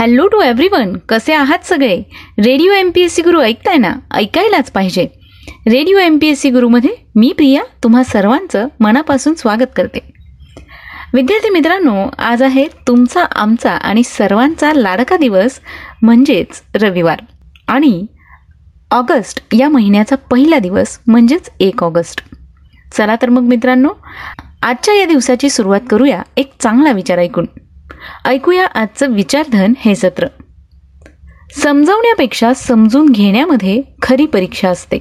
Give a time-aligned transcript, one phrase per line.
[0.00, 2.02] Hello to everyone कसे आहात सगळे?
[2.38, 5.06] Radio M P S C Guru ऐकताय ना ऐकायलाच पाहिजे.
[5.48, 9.98] Radio M P S C गुरुमध्ये मी प्रिया तुम्हा सर्वांचं मनापासून स्वागत करते.
[11.14, 15.60] विद्यार्थी मित्रांनो आज आहे तुमचा आमचा आणि सर्वांचा लाडका दिवस
[16.02, 17.20] म्हणजेच रविवार.
[17.68, 18.06] आणि
[18.90, 22.24] ऑगस्ट या महिन्याचा पहिला दिवस म्हणजेच एक ऑगस्ट.
[22.92, 23.88] चला तर मग मित्रांनो
[24.62, 27.46] आजच्या या दिवसाची सुरुवात करूया एक चांगला विचार ऐकून.
[28.24, 30.26] ऐकूया आजचं विचारधन हे सत्र.
[31.62, 34.98] समजावण्यापेक्षा समजून घेण्यामध्ये खरी परीक्षा असते.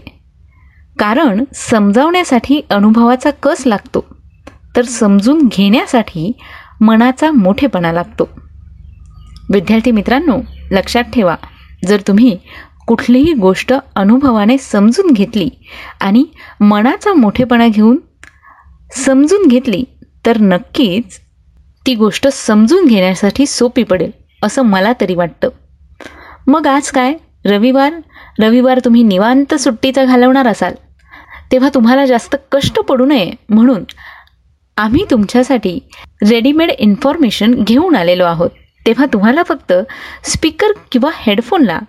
[1.00, 4.05] कारण समजावण्यासाठी अनुभवाचा कस लागतो
[4.76, 6.31] तर समजून घेण्यासाठी
[6.81, 8.30] मनाचा मोठेपणा लागतो.
[9.53, 10.38] विद्यार्थी मित्रांनो
[10.72, 11.36] लक्षात ठेवा
[11.88, 12.38] जर तुम्ही
[12.88, 15.50] कुठलीही गोष्ट अनुभवाने समजून घेतली
[16.02, 16.26] आणि
[16.59, 17.98] मनाचा मोठेपणा घेऊन
[18.95, 19.84] समजून घेतली
[20.26, 21.20] तर नक्कीच
[21.86, 24.12] ती गोष्ट समजून घेण्यासाठी सोपी पडेल
[24.44, 25.50] असं मला तरी वाटतं.
[26.48, 27.14] मग आज काय?
[27.46, 27.94] रविवार?
[28.40, 30.73] रविवार तुम्ही निवांत सुट्टीचा घालवणार असाल.
[31.52, 33.31] तेव्हा तुम्हाला जास्त कष्ट पडू नये.
[33.50, 33.84] म्हणून
[34.78, 35.80] आम्ही तुमच्यासाठी
[36.30, 38.50] रेडीमेड इन्फॉर्मेशन घेऊन आलेलो आहोत.
[38.86, 39.73] तेव्हा तुम्हाला फक्त
[40.23, 41.80] स्पीकर किंवा हेडफोनला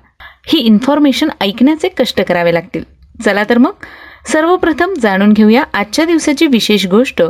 [0.46, 2.84] ही इन्फॉर्मेशन ऐकण्याचे कष्ट करावे लागतील.
[3.24, 3.72] चला तर मग.
[4.26, 7.22] सर्वप्रथम जाणून घेऊया आजच्या दिवसाची विशेष गोष्ट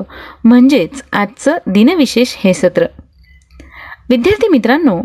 [0.44, 2.86] म्हणजेच आजचं दिनविशेष हे सत्र.
[4.08, 5.00] विद्यार्थी मित्रांनो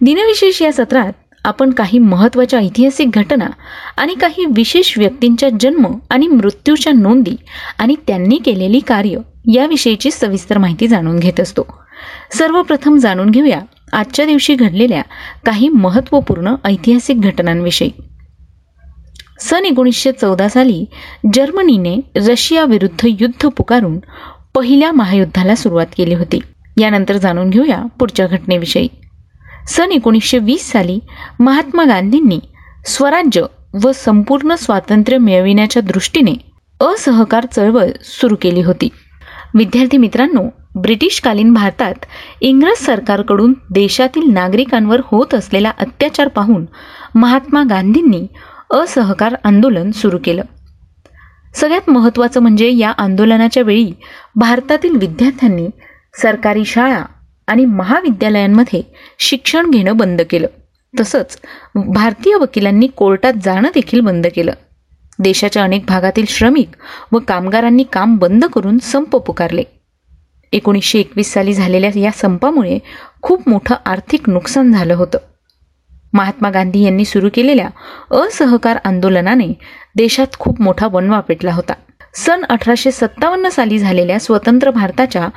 [0.00, 1.12] दिनविशेष या सत्रात
[1.44, 3.46] आपण काही महत्त्वाच्या ऐतिहासिक घटना
[3.96, 7.36] आणि काही विशेष व्यक्तींच्या जन्म आणि मृत्यूच्या नोंदी
[7.78, 9.16] आणि त्यांनी केलेली कार्य
[9.54, 11.62] याविषयीची सविस्तर माहिती जाणून घेत असतो.
[12.38, 13.60] सर्वप्रथम जाणून घेऊया
[13.92, 15.02] आजच्या दिवशी घडलेल्या
[15.46, 17.90] काही महत्त्वपूर्ण ऐतिहासिक घटनांविषयी.
[19.40, 20.84] सन एकोणीसशे चौदा साली
[21.34, 23.98] जर्मनीने रशियाविरुद्ध युद्ध पुकारून
[24.54, 26.40] पहिल्या महायुद्धाला सुरुवात केली होती.
[26.80, 28.88] यानंतर जाणून घेऊया पुढच्या घटनेविषयी.
[29.68, 30.98] सन एकोणीसशे वीस साली
[31.40, 32.38] महात्मा गांधींनी
[32.86, 33.42] स्वराज्य
[33.82, 36.34] व संपूर्ण स्वातंत्र्य मिळविण्याच्या दृष्टीने
[36.80, 38.88] असहकार चळवळ सुरू केली होती.
[39.54, 40.42] विद्यार्थी मित्रांनो
[40.80, 41.94] ब्रिटिशकालीन भारतात
[42.40, 46.66] इंग्रज सरकारकडून देशातील नागरिकांवर होत असलेला अत्याचार पाहून
[47.14, 48.26] महात्मा गांधींनी
[48.70, 50.42] असहकार आंदोलन सुरू केलं.
[51.54, 53.92] सगळ्यात महत्त्वाचं म्हणजे या आंदोलनाच्या वेळी
[54.36, 55.68] भारतातील विद्यार्थ्यांनी
[56.22, 57.04] सरकारी शाळा
[57.46, 58.82] आणि महाविद्यालयांमध्ये
[59.18, 60.46] शिक्षण घेणं बंद केलं.
[61.00, 61.38] तसंच
[61.74, 64.52] भारतीय वकिलांनी कोर्टात जाणं देखील बंद केलं.
[65.18, 66.68] देशाच्या अनेक भागातील श्रमिक
[67.12, 69.62] व कामगारांनी काम बंद करून संप पुकारले.
[70.52, 72.78] एकोणीसशे एकवीस साली झालेल्या या संपामुळे
[73.22, 75.18] खूप मोठं आर्थिक नुकसान झालं होतं.
[76.12, 77.68] महात्मा गांधी यांनी सुरू केलेल्या
[78.10, 79.46] असहकार आंदोलनाने
[79.96, 81.72] देशात खूप मोठा वणवा पेटला होता.
[82.14, 85.28] सन अठराशे सत्तावन्न साली झालेल्या स्वतंत्र भारताच्या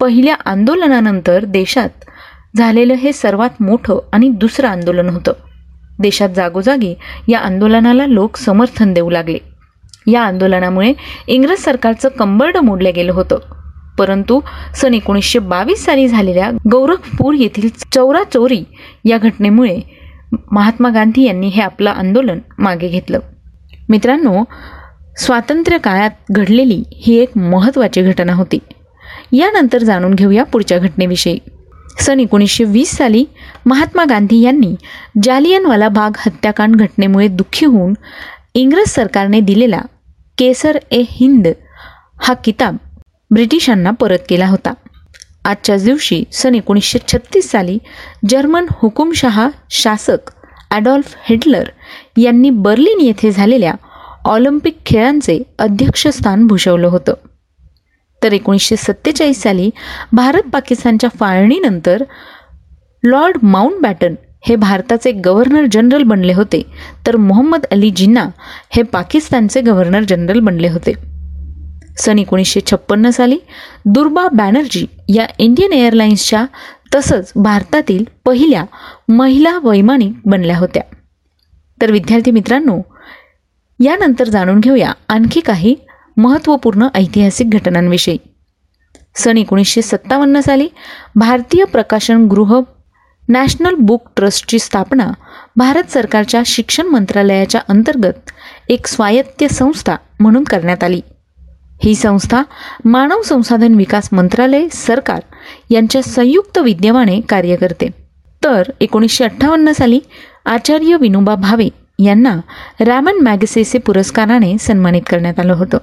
[0.00, 1.88] पहिल्या आंदोलनानंतर देशात
[2.56, 5.32] झालेलं हे सर्वात मोठं आणि दुसरं आंदोलन होतं.
[5.98, 6.94] देशात जागोजागी
[7.28, 9.38] या आंदोलनाला लोक समर्थन देऊ लागले.
[10.06, 10.92] या आंदोलनामुळे
[11.26, 13.38] इंग्रज सरकारचं कंबरड मोडलं गेलं होतं.
[13.98, 14.40] परंतु
[14.76, 18.64] सन एकोणीसशे बावीस साली झालेल्या गौरखपूर येथील चौरा चोरी
[19.04, 19.80] या घटनेमुळे
[20.52, 23.18] महात्मा गांधी यांनी हे आपलं आंदोलन मागे घेतलं.
[23.88, 24.42] मित्रांनो
[25.16, 28.58] स्वातंत्र्य काळात घडलेली ही एक महत्त्वाची घटना होती.
[29.32, 31.38] यानंतर जाणून घेऊया पुढच्या घटनेविषयी.
[32.00, 33.24] सन एकोणीसशे वीस साली
[33.66, 34.74] महात्मा गांधी यांनी
[35.22, 37.94] जालियनवाला बाग हत्याकांड घटनेमुळे दुःखी होऊन
[38.54, 39.80] इंग्रज सरकारने दिलेला
[40.38, 41.48] केसर ए हिंद
[42.22, 42.76] हा किताब
[43.30, 44.72] ब्रिटिशांना परत केला होता.
[45.44, 47.78] आजच्याच दिवशी सन एकोणीसशे छत्तीस साली
[48.28, 50.30] जर्मन हुकुमशहा शासक
[50.70, 51.68] ॲडॉल्फ हिटलर
[52.16, 53.72] यांनी बर्लिन येथे झालेल्या
[54.24, 57.14] ऑलिम्पिक खेळांचे अध्यक्षस्थान भूषवलं होतं.
[58.22, 59.70] तर एकोणीसशे सत्तेचाळीस साली
[60.12, 62.02] भारत पाकिस्तानच्या फाळणीनंतर
[63.02, 64.14] लॉर्ड माउंट बॅटन
[64.48, 66.62] हे भारताचे गव्हर्नर जनरल बनले होते.
[67.06, 68.26] तर मोहम्मद अली जिन्ना
[68.70, 71.11] हे पाकिस्तानचे गव्हर्नर जनरल बनले होते.
[71.98, 73.38] सन एकोणीसशे छप्पन्न साली
[73.84, 76.44] दुर्बा बॅनर्जी या इंडियन एअरलाइन्सच्या
[76.94, 78.64] तसंच भारतातील पहिल्या
[79.08, 80.82] महिला वैमानिक बनल्या होत्या.
[81.82, 82.80] तर विद्यार्थी मित्रांनो
[83.80, 85.74] यानंतर जाणून घेऊया आणखी काही
[86.16, 88.18] महत्त्वपूर्ण ऐतिहासिक घटनांविषयी.
[89.14, 90.68] सन एकोणीसशे सत्तावन्न साली
[91.16, 92.60] भारतीय प्रकाशन गृह
[93.28, 95.10] नॅशनल बुक ट्रस्टची स्थापना
[95.56, 98.30] भारत सरकारच्या शिक्षण मंत्रालयाच्या अंतर्गत
[98.68, 101.00] एक स्वायत्त संस्था म्हणून करण्यात आली.
[101.84, 102.42] ही संस्था
[102.84, 105.20] मानव संसाधन विकास मंत्रालय सरकार
[105.70, 107.88] यांच्या संयुक्त विद्यमाने कार्य करते.
[108.44, 110.00] तर एकोणीसशे अठ्ठावन्न साली
[110.46, 111.68] आचार्य विनोबा भावे
[111.98, 112.40] यांना
[112.80, 115.78] रॅमन मॅगसेसे पुरस्काराने सन्मानित करण्यात आलं होतं.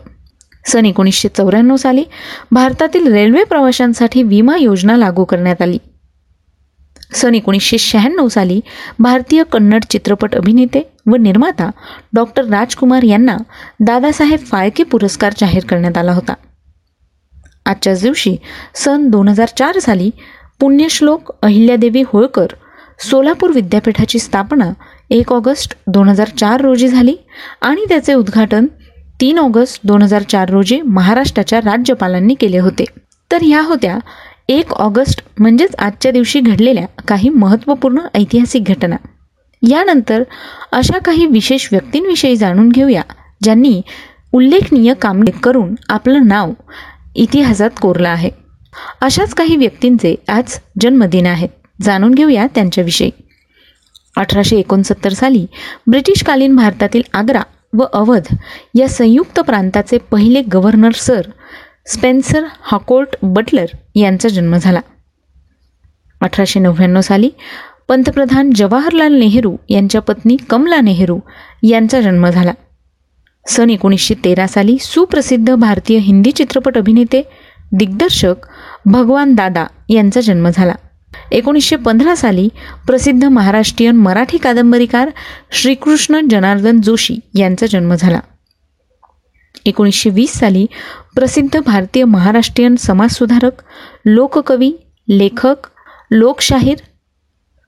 [0.66, 2.04] सन एकोणीसशे चौऱ्याण्णव साली
[2.52, 5.78] भारतातील रेल्वे प्रवाशांसाठी विमा योजना लागू करण्यात आली.
[7.12, 8.60] सन एकोणीसशे शहाण्णव साली
[9.00, 11.70] भारतीय कन्नड चित्रपट अभिनेते व निर्माता
[12.14, 13.38] डॉक्टर राजकुमार यांना
[13.80, 16.34] दादासाहेब फाळके पुरस्कार जाहीर करण्यात आला होता.
[17.66, 18.36] आजच्याच दिवशी
[18.76, 20.10] सन दोन हजार चार साली
[20.60, 22.48] पुण्यश्लोक अहिल्यादेवी होळकर
[23.00, 24.70] सोलापूर विद्यापीठाची स्थापना
[25.10, 27.16] एक ऑगस्ट दोन हजार चार रोजी झाली
[27.62, 28.66] आणि त्याचे उद्घाटन
[29.22, 32.86] तीन ऑगस्ट दोन हजार चार रोजी महाराष्ट्राच्या राज्यपालांनी केले होते.
[33.32, 33.98] तर ह्या होत्या
[34.50, 38.96] एक ऑगस्ट म्हणजेच आजच्या दिवशी घडलेल्या काही महत्त्वपूर्ण ऐतिहासिक घटना.
[39.62, 40.24] यानंतर
[40.72, 43.02] अशा काही विशेष व्यक्तींविषयी जाणून घेऊया
[43.44, 43.82] ज्यांनी
[44.32, 46.52] उल्लेखनीय काम करून आपलं नाव
[47.16, 48.30] इतिहासात कोरलं आहे.
[49.02, 51.50] अशाच काही व्यक्तींचे आज जन्मदिन आहेत
[51.82, 53.10] जाणून घेऊया त्यांच्याविषयी.
[54.18, 55.46] अठराशे एकोणसत्तर साली
[55.88, 57.42] ब्रिटिशकालीन भारतातील आग्रा
[57.74, 58.36] व अवध
[58.76, 61.22] या संयुक्त प्रांताचे पहिले governor sir
[61.88, 63.66] Spencer Harcourt Butler
[63.96, 64.80] यांचा जन्म झाला.
[66.22, 67.30] अठराशे नव्याण्णव साली
[67.88, 71.20] पंतप्रधान जवाहरलाल नेहरू यांच्या पत्नी कमला नेहरू
[71.64, 72.52] यांचा जन्म झाला.
[73.48, 77.22] सन एकोणीसशे तेरा साली सुप्रसिद्ध भारतीय हिंदी चित्रपट अभिनेते
[77.72, 78.36] दिग्दर्शक
[78.86, 80.74] भगवान दादा यांचा जन्म झाला.
[81.32, 82.50] एकोणीसशे पंधरा साली
[82.88, 85.10] प्रसिद्ध महाराष्ट्रीयन मराठी कादंबरीकार
[85.52, 88.20] श्रीकृष्ण जनार्दन जोशी यांचा जन्म झाला.
[89.70, 90.66] एकोणीसशे वीस साली
[91.16, 93.52] प्रसिद्ध भारतीय महाराष्ट्रीयन समाजसुधारक
[94.06, 94.72] लोककवी
[95.10, 95.56] लेखक
[96.12, 96.78] लोकशाहीर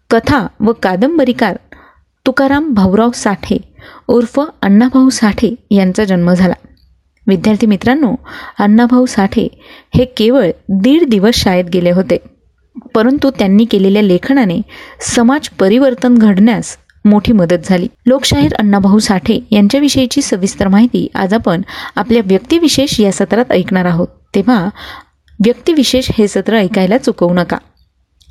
[0.09, 1.57] कथा व कादंबरीकार
[2.25, 3.57] तुकाराम भाऊराव साठे
[4.07, 6.53] उर्फ अण्णाभाऊ साठे यांचा जन्म झाला.
[7.27, 8.15] विद्यार्थी मित्रांनो
[8.59, 9.48] अण्णाभाऊ साठे
[9.95, 12.18] हे केवळ दीड दिवस शाळेत गेले होते.
[12.95, 14.62] परंतु त्यांनी केलेल्या लेखनाने
[15.01, 17.88] समाज परिवर्तन घडण्यास मोठी मदत झाली.
[18.06, 21.62] लोकशाहीर अण्णाभाऊ साठे यांच्याविषयीची सविस्तर माहिती आज आपण
[21.95, 24.07] आपल्या व्यक्तिविशेष या सत्रात ऐकणार आहोत.
[24.36, 24.69] तेव्हा
[25.45, 27.57] व्यक्तिविशेष हे सत्र ऐकायला चुकवू नका.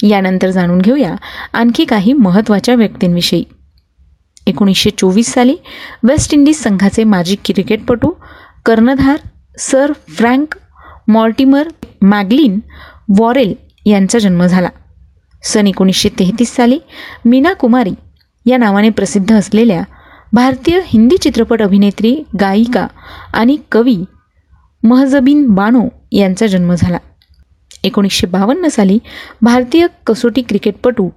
[0.02, 1.14] यानंतर जाणून घेऊया
[1.52, 3.44] आणखी काही महत्त्वाच्या व्यक्तींविषयी.
[4.46, 5.56] एकोणीसशे चोवीस साली
[6.02, 8.12] वेस्ट इंडिज संघाचे माजी क्रिकेटपटू
[8.66, 9.16] कर्णधार
[9.58, 10.54] Sir Frank
[11.08, 11.68] Mortimer
[12.02, 12.58] Maglinne
[13.16, 13.54] Worrell
[13.86, 14.68] यांचा जन्म झाला.
[15.42, 16.78] सन एकोणीसशे तेहतीस साली
[17.24, 17.90] मीना कुमारी
[18.46, 19.82] या नावाने प्रसिद्ध असलेल्या
[20.32, 22.86] भारतीय हिंदी चित्रपट अभिनेत्री गायिका
[23.34, 23.96] आणि कवी
[24.82, 26.98] महजबीन बानो यांचा जन्म झाला.
[27.82, 28.98] एकोणीसशे बावन्न साली
[29.42, 31.08] भारतीय कसोटी क्रिकेटपटू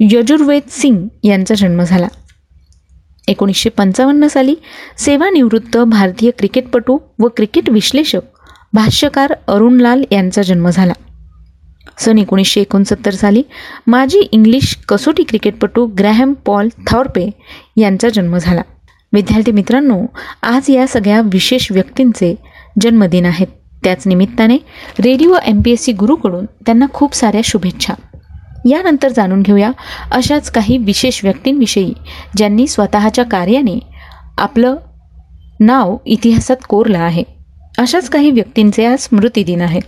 [0.00, 2.08] यजुर्वेद सिंग यांचा जन्म झाला.
[3.28, 4.54] एकोणीसशे पंचावन्न साली
[4.98, 8.20] सेवानिवृत्त भारतीय क्रिकेटपटू व क्रिकेट विश्लेषक
[8.72, 10.92] भाष्यकार अरुणलाल यांचा जन्म झाला.
[12.02, 13.42] सन एकोणीसशे एकोणसत्तर साली
[13.86, 17.30] माजी इंग्लिश कसोटी क्रिकेटपटू ग्रॅहम पॉल थॉर्पे
[17.76, 18.62] यांचा जन्म झाला.
[19.12, 20.00] विद्यार्थी मित्रांनो
[20.42, 22.34] आज या सगळ्या विशेष व्यक्तींचे
[22.80, 23.46] जन्मदिन आहेत.
[23.84, 24.56] त्याच निमित्ताने
[25.00, 27.94] radio M P S C गुरुकडून त्यांना खूप साऱ्या शुभेच्छा.
[28.68, 29.70] यानंतर जाणून घेऊया
[30.10, 31.92] अशाच काही विशेष व्यक्तींविषयी
[32.36, 33.78] ज्यांनी स्वतःच्या कार्याने
[34.38, 34.76] आपलं
[35.60, 37.22] नाव इतिहासात कोरलं आहे.
[37.78, 39.82] अशाच काही व्यक्तींचे आज स्मृतिदिन आहेत.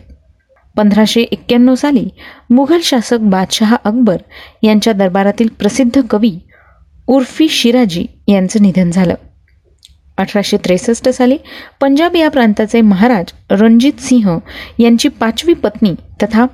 [0.77, 2.09] पंधराशे एक्क्याण्णव साली
[2.51, 4.17] मुघल शासक बादशहा अकबर
[4.63, 6.39] यांच्या दरबारातील प्रसिद्ध कवी
[7.07, 9.15] उर्फी शिराजी यांचं निधन झालं.
[10.17, 11.37] अठराशे त्रेसष्ट साली
[11.81, 14.39] पंजाब या प्रांताचे महाराज रणजित सिंह
[14.79, 16.47] यांची पाचवी पत्नी तथा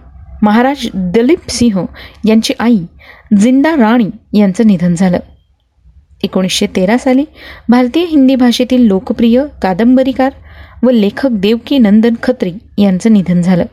[0.43, 1.85] महाराज दलीप सिंह
[2.25, 2.79] यांची आई
[3.41, 5.19] जिंदा राणी यांचं निधन झालं.
[6.23, 7.25] एकोणीसशे तेरा साली
[7.69, 10.33] भारतीय हिंदी भाषेतील लोकप्रिय कादंबरीकार
[10.83, 13.65] व लेखक देवकी नंदन खत्री यांचं निधन झालं.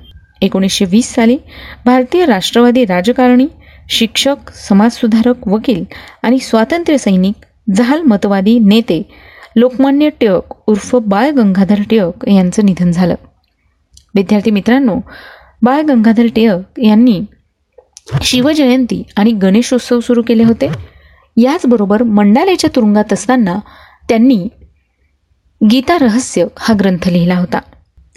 [0.42, 1.38] एकोणीसशे वीस साली
[1.86, 3.48] भारतीय राष्ट्रवादी राजकारणी
[3.90, 5.84] शिक्षक समाजसुधारक वकील
[6.24, 9.02] आणि स्वातंत्र्य सैनिक जहाल मतवादी नेते
[9.56, 13.16] लोकमान्य टिळक उर्फ बाळ गंगाधर टिळक यांचं निधन झालं.
[14.16, 14.96] विद्यार्थी मित्रांनो
[15.62, 17.20] बाळ गंगाधर टिळक यांनी
[18.24, 20.70] शिवजयंती आणि गणेशोत्सव सुरू केले होते.
[21.38, 23.60] याचबरोबर मंडालेच्या तुरुंगात असताना
[24.10, 24.48] त्यांनी
[25.62, 27.60] गीता रहस्य हा ग्रंथ लिहिला होता.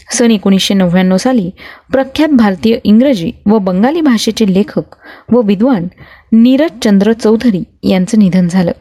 [0.09, 1.51] सन एकोणीसशे नव्याण्णव साली
[1.93, 4.97] प्रख्यात भारतीय इंग्रजी व बंगाली भाषेचे लेखक
[5.33, 5.87] व विद्वान
[6.33, 8.73] नीरज चंद्र चौधरी यांचं निधन झालं.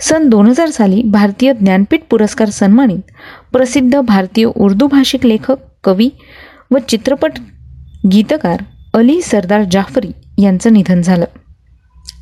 [0.00, 3.10] सन दोन हजार साली भारतीय ज्ञानपीठ पुरस्कार सन्मानित
[3.52, 6.10] प्रसिद्ध भारतीय उर्दू भाषिक लेखक कवी
[6.70, 7.32] व चित्रपट
[8.12, 8.62] गीतकार
[8.94, 11.24] अली सरदार जाफरी यांचं निधन झालं.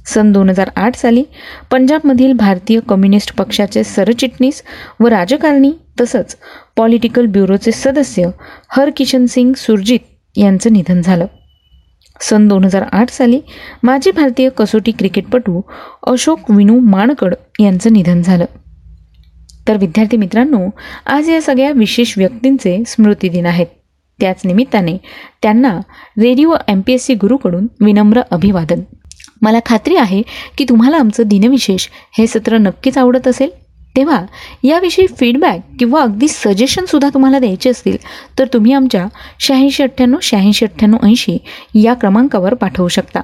[0.07, 1.25] सन दोन हजार आठ साली
[1.71, 4.63] पंजाबमधील भारतीय कम्युनिस्ट पक्षाचे सरचिटणीस
[5.01, 6.37] व राजकारणी तसंच
[6.77, 8.31] पॉलिटिकल ब्युरोचे सदस्य
[8.69, 10.01] हरकिशन सिंग सुरजित
[10.37, 11.27] यांचं निधन झालं.
[12.21, 13.41] सन दोन हजार आठ साली
[13.83, 15.61] माजी भारतीय कसोटी क्रिकेटपटू
[16.07, 18.45] अशोक विनू माणकड यांचं निधन झालं.
[19.69, 20.71] तर विद्यार्थी मित्रांनो
[21.07, 23.67] आज या सगळ्या विशेष व्यक्तींचे स्मृतिदिन आहेत.
[24.21, 24.99] त्याच निमित्ताने
[25.43, 25.81] त्यांना
[26.19, 28.81] radio M P S C गुरुकडून विनम्र अभिवादन.
[29.43, 30.23] मला खात्री आहे
[30.59, 33.51] की तुम्हाला आमचं दिनविशेष हे सत्र नक्कीच आवडत असेल.
[33.97, 34.21] तेव्हा
[34.65, 37.97] याविषयी फीडबॅक किंवा अगदी सजेशनसुद्धा तुम्हाला द्यायचे असतील
[38.39, 39.07] तर तुम्ही आमच्या
[39.41, 41.37] शहाऐंशी अठ्ठ्याण्णव शहाऐंशी अठ्ठ्याण्णव ऐंशी
[41.75, 43.21] या क्रमांकावर पाठवू शकता.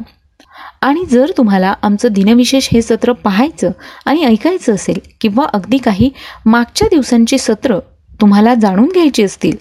[0.83, 3.71] आणि जर तुम्हाला आमचं दिनविशेष हे सत्र पाहायचं
[4.05, 6.11] आणि ऐकायचं असेल किंवा अगदी काही
[6.47, 7.79] मागच्या दिवसांची सत्र
[8.21, 9.57] तुम्हाला जाणून घ्यायची असतील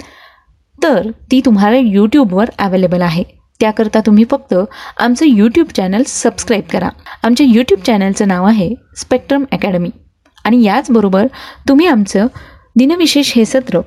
[0.84, 3.24] तर ती तुम्हाला यूट्यूबवर अवेलेबल आहे.
[3.60, 4.54] त्याकरता तुम्ही फक्त
[4.98, 6.90] आमचं यूट्यूब चॅनल सबस्क्राईब करा.
[7.24, 9.90] आमच्या यूट्यूब चॅनलचं नाव आहे स्पेक्ट्रम अकॅडमी
[10.44, 11.28] आणि याचबरोबर
[11.68, 12.28] तुम्ही आमचं
[12.78, 13.80] दिनविशेष हे सत्र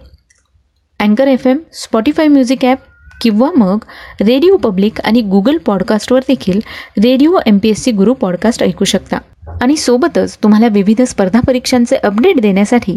[1.00, 2.78] अँकर F M Spotify music app
[3.20, 3.78] किंवा मग
[4.20, 6.60] रेडिओ पब्लिक आणि गुगल पॉडकास्टवर देखील
[7.02, 9.18] radio M P S C Guru podcast ऐकू शकता.
[9.62, 12.96] आणि सोबतच तुम्हाला विविध स्पर्धा परीक्षांचे अपडेट देण्यासाठी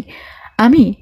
[0.58, 0.92] आम्ही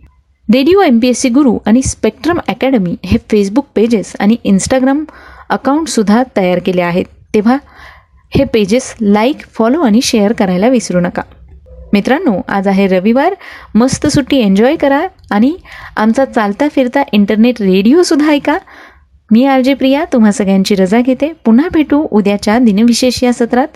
[0.49, 5.05] radio M P S C Guru आणि स्पेक्ट्रम अकॅडमी हे फेसबुक पेजेस आणि इंस्टाग्राम
[5.51, 7.05] अकाउंटसुद्धा तयार केले आहेत.
[7.35, 7.57] तेव्हा
[8.37, 11.23] हे पेजेस लाईक फॉलो आणि शेअर करायला विसरू नका.
[11.93, 13.35] मित्रांनो आज आहे रविवार.
[13.75, 15.57] मस्त सुट्टी एन्जॉय करा आणि
[15.97, 18.59] आमचा चालता फिरता इंटरनेट रेडिओसुद्धा ऐका.
[19.31, 21.33] मी आरजे प्रिया तुम्हा सगळ्यांची रजा घेते.
[21.45, 23.69] पुन्हा भेटू उद्याच्या दिनविशेष या सत्रात.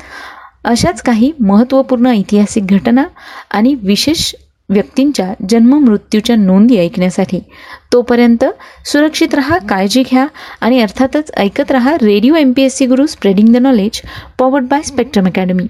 [0.65, 3.05] अशाच काही महत्त्वपूर्ण ऐतिहासिक घटना
[3.51, 4.35] आणि विशेष
[4.69, 7.41] व्यक्तींच्या जन्म मृत्यूच्या नोंदी ऐकण्यासाठी.
[7.93, 8.45] तोपर्यंत
[8.85, 10.27] सुरक्षित रहा काळजी घ्या
[10.61, 14.01] आणि अर्थातच ऐकत रहा radio M P S C Guru spreading the knowledge
[14.39, 15.67] powered by Spectrum Academy